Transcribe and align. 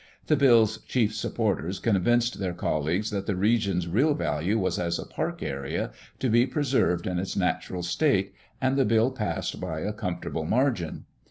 The 0.25 0.35
bill's 0.35 0.79
chief 0.79 1.13
supporters 1.13 1.77
convinced 1.77 2.39
their 2.39 2.55
colleagues 2.55 3.11
that 3.11 3.27
the 3.27 3.35
region's 3.35 3.87
real 3.87 4.15
value 4.15 4.57
was 4.57 4.79
as 4.79 4.97
a 4.97 5.05
park 5.05 5.43
area, 5.43 5.91
to 6.17 6.27
be 6.27 6.47
preserved 6.47 7.05
in 7.05 7.19
its 7.19 7.35
natural 7.35 7.83
state, 7.83 8.33
and 8.59 8.77
the 8.77 8.83
bill 8.85 9.11
passed 9.11 9.59
by 9.61 9.81
a 9.81 9.93
comfortable 9.93 10.43
margin. 10.45 11.05